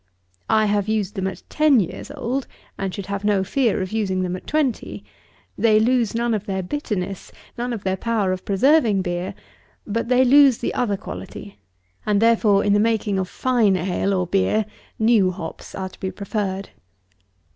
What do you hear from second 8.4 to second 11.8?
preserving beer; but they lose the other quality;